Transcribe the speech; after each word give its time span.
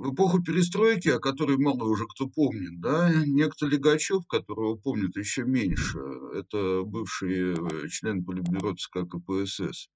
в 0.00 0.14
эпоху 0.14 0.42
перестройки, 0.42 1.08
о 1.08 1.18
которой 1.18 1.58
мало 1.58 1.84
уже 1.84 2.06
кто 2.06 2.26
помнит, 2.26 2.80
да, 2.80 3.12
некто 3.26 3.66
Легачев, 3.66 4.26
которого 4.26 4.76
помнят 4.76 5.14
еще 5.16 5.44
меньше, 5.44 5.98
это 6.34 6.82
бывший 6.84 7.52
э, 7.52 7.88
член 7.88 8.24
Политбюро 8.24 8.74
ЦК 8.74 9.00
КПСС, 9.08 9.90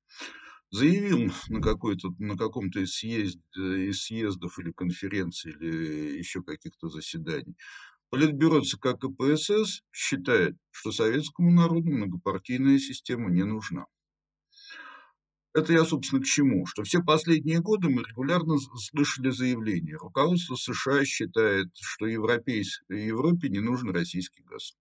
заявил 0.71 1.33
на, 1.49 1.61
какой-то, 1.63 2.11
на 2.19 2.37
каком-то 2.37 2.81
из, 2.81 2.95
съезд, 2.95 3.41
из 3.57 4.03
съездов 4.03 4.59
или 4.59 4.73
конференций 4.73 5.53
или 5.53 6.19
еще 6.19 6.43
каких-то 6.43 6.89
заседаний, 6.89 7.57
Политбюро 8.11 8.61
ЦК 8.61 8.99
КПСС 9.01 9.83
считает, 9.91 10.57
что 10.71 10.93
советскому 10.93 11.51
народу 11.51 11.91
многопартийная 11.91 12.79
система 12.79 13.31
не 13.31 13.45
нужна. 13.45 13.87
Это 15.55 15.73
я, 15.73 15.85
собственно, 15.85 16.21
к 16.21 16.27
чему? 16.27 16.67
Что 16.67 16.83
все 16.83 17.01
последние 17.01 17.61
годы 17.61 17.89
мы 17.89 18.03
регулярно 18.03 18.57
слышали 18.59 19.31
заявления. 19.31 19.97
Руководство 19.97 20.57
США 20.57 21.05
считает, 21.05 21.69
что 21.81 22.07
европейс... 22.07 22.83
Европе 22.89 23.49
не 23.49 23.61
нужен 23.61 23.91
российский 23.91 24.43
газ. 24.43 24.77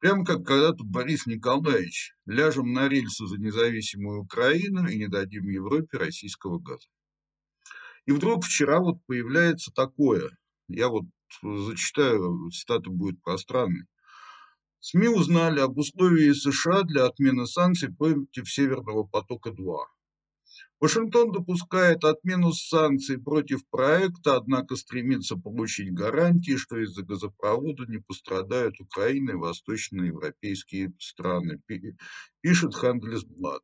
Прямо 0.00 0.24
как 0.24 0.44
когда-то 0.44 0.82
Борис 0.82 1.26
Николаевич, 1.26 2.16
ляжем 2.26 2.72
на 2.72 2.88
рельсы 2.88 3.26
за 3.26 3.36
независимую 3.36 4.22
Украину 4.22 4.88
и 4.88 4.98
не 4.98 5.06
дадим 5.06 5.48
Европе 5.48 5.98
российского 5.98 6.58
газа. 6.58 6.88
И 8.06 8.12
вдруг 8.12 8.44
вчера 8.44 8.80
вот 8.80 8.96
появляется 9.06 9.70
такое, 9.72 10.36
я 10.66 10.88
вот 10.88 11.04
зачитаю, 11.42 12.50
цитата 12.50 12.90
будет 12.90 13.22
пространной. 13.22 13.84
СМИ 14.80 15.08
узнали 15.08 15.60
об 15.60 15.76
условии 15.76 16.32
США 16.32 16.82
для 16.84 17.04
отмены 17.04 17.46
санкций 17.46 17.92
против 17.94 18.50
Северного 18.50 19.04
потока-2. 19.04 19.76
Вашингтон 20.80 21.32
допускает 21.32 22.04
отмену 22.04 22.52
санкций 22.52 23.20
против 23.20 23.68
проекта, 23.68 24.36
однако 24.36 24.76
стремится 24.76 25.36
получить 25.36 25.92
гарантии, 25.92 26.56
что 26.56 26.78
из-за 26.78 27.02
газопровода 27.02 27.84
не 27.86 27.98
пострадают 27.98 28.80
Украина 28.80 29.32
и 29.32 29.34
восточноевропейские 29.34 30.94
страны, 30.98 31.60
пишет 32.40 32.74
Хандлисблад. 32.74 33.62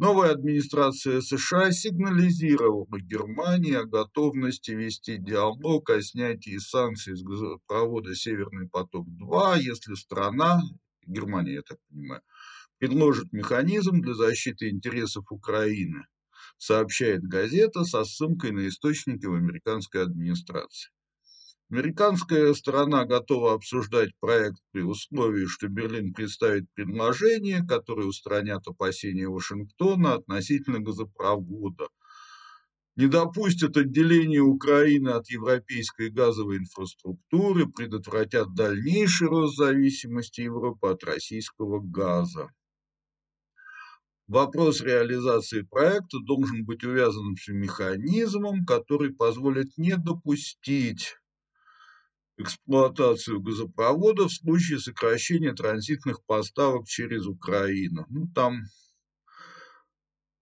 Новая 0.00 0.30
администрация 0.30 1.20
США 1.20 1.72
сигнализировала 1.72 2.86
Германии 3.02 3.74
о 3.74 3.84
готовности 3.84 4.70
вести 4.70 5.18
диалог 5.18 5.90
о 5.90 6.00
снятии 6.00 6.56
санкций 6.56 7.14
с 7.14 7.22
газопровода 7.22 8.14
«Северный 8.14 8.66
поток-2», 8.66 9.58
если 9.60 9.92
страна, 9.92 10.62
Германия, 11.06 11.56
я 11.56 11.60
так 11.60 11.76
понимаю, 11.90 12.22
предложит 12.78 13.30
механизм 13.34 14.00
для 14.00 14.14
защиты 14.14 14.70
интересов 14.70 15.26
Украины, 15.30 16.06
сообщает 16.56 17.20
газета 17.22 17.84
со 17.84 18.02
ссылкой 18.04 18.52
на 18.52 18.68
источники 18.68 19.26
в 19.26 19.34
американской 19.34 20.02
администрации. 20.02 20.90
Американская 21.70 22.52
сторона 22.54 23.04
готова 23.04 23.54
обсуждать 23.54 24.10
проект 24.18 24.58
при 24.72 24.82
условии, 24.82 25.46
что 25.46 25.68
Берлин 25.68 26.12
представит 26.12 26.64
предложение, 26.74 27.64
которое 27.64 28.08
устранят 28.08 28.66
опасения 28.66 29.28
Вашингтона 29.28 30.14
относительно 30.14 30.80
газопровода, 30.80 31.86
не 32.96 33.06
допустят 33.06 33.76
отделения 33.76 34.40
Украины 34.40 35.10
от 35.10 35.30
европейской 35.30 36.10
газовой 36.10 36.58
инфраструктуры, 36.58 37.66
предотвратят 37.66 38.52
дальнейший 38.52 39.28
рост 39.28 39.56
зависимости 39.56 40.40
Европы 40.40 40.88
от 40.88 41.04
российского 41.04 41.78
газа. 41.78 42.48
Вопрос 44.26 44.80
реализации 44.80 45.62
проекта 45.62 46.18
должен 46.18 46.64
быть 46.64 46.82
увязан 46.82 47.36
с 47.36 47.46
механизмом, 47.46 48.64
который 48.64 49.14
позволит 49.14 49.68
не 49.76 49.96
допустить 49.96 51.19
эксплуатацию 52.40 53.40
газопровода 53.40 54.28
в 54.28 54.32
случае 54.32 54.78
сокращения 54.78 55.52
транзитных 55.52 56.24
поставок 56.24 56.86
через 56.86 57.26
Украину. 57.26 58.06
Ну, 58.08 58.28
там, 58.34 58.62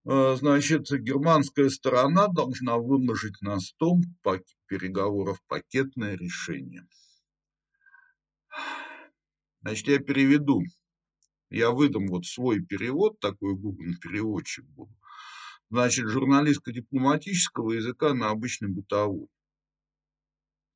э, 0.04 0.36
значит, 0.36 0.90
германская 0.90 1.68
сторона 1.68 2.28
должна 2.28 2.78
выложить 2.78 3.40
на 3.40 3.58
стол 3.60 4.00
переговоров 4.66 5.38
пакетное 5.46 6.16
решение. 6.16 6.86
Значит, 9.62 9.88
я 9.88 9.98
переведу. 9.98 10.62
Я 11.50 11.70
выдам 11.70 12.08
вот 12.08 12.26
свой 12.26 12.60
перевод, 12.60 13.18
такой 13.20 13.54
Google 13.54 13.94
переводчик 14.00 14.64
буду. 14.66 14.94
Значит, 15.70 16.06
журналистско-дипломатического 16.06 17.72
языка 17.72 18.14
на 18.14 18.30
обычный 18.30 18.68
бытовой. 18.68 19.28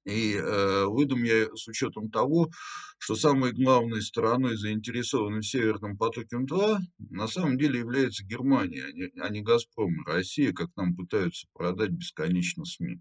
И 0.04 0.34
э, 0.34 0.86
я 1.24 1.56
с 1.56 1.68
учетом 1.68 2.10
того, 2.10 2.50
что 2.98 3.14
самой 3.14 3.52
главной 3.52 4.02
стороной, 4.02 4.56
заинтересованной 4.56 5.40
в 5.40 5.46
Северном 5.46 5.96
потоке-2, 5.96 6.78
на 7.10 7.28
самом 7.28 7.56
деле 7.56 7.80
является 7.80 8.24
Германия, 8.24 8.84
а 8.84 8.92
не, 8.92 9.10
а 9.20 9.28
не 9.28 9.42
«Газпром» 9.42 10.02
и 10.02 10.04
Россия, 10.10 10.52
как 10.52 10.70
нам 10.76 10.96
пытаются 10.96 11.46
продать 11.52 11.90
бесконечно 11.90 12.64
СМИ. 12.64 13.00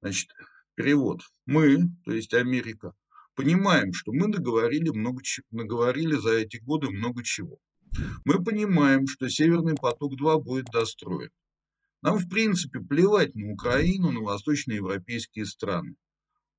Значит, 0.00 0.28
перевод. 0.76 1.22
Мы, 1.46 1.88
то 2.04 2.12
есть 2.12 2.34
Америка, 2.34 2.94
понимаем, 3.34 3.92
что 3.92 4.12
мы 4.12 4.28
договорили, 4.28 4.90
много, 4.90 5.22
наговорили 5.50 6.14
за 6.14 6.34
эти 6.34 6.58
годы 6.58 6.90
много 6.90 7.24
чего. 7.24 7.58
Мы 8.24 8.42
понимаем, 8.42 9.06
что 9.06 9.28
Северный 9.28 9.74
поток-2 9.74 10.42
будет 10.42 10.66
достроен. 10.66 11.30
Нам, 12.04 12.18
в 12.18 12.28
принципе, 12.28 12.80
плевать 12.80 13.34
на 13.34 13.50
Украину, 13.50 14.12
на 14.12 14.20
восточноевропейские 14.20 15.46
страны. 15.46 15.96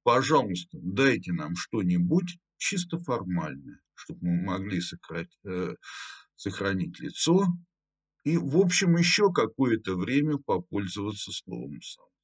Пожалуйста, 0.02 0.80
дайте 0.82 1.34
нам 1.34 1.56
что-нибудь 1.56 2.40
чисто 2.58 2.98
формальное, 2.98 3.80
чтобы 3.94 4.22
мы 4.24 4.42
могли 4.42 4.82
сократить, 4.82 5.38
э, 5.46 5.76
сохранить 6.36 7.00
лицо 7.00 7.46
и, 8.24 8.38
в 8.38 8.58
общем, 8.58 8.98
еще 8.98 9.32
какое-то 9.32 9.96
время 9.96 10.40
попользоваться 10.40 11.32
словом 11.32 11.80
санкции. 11.80 12.15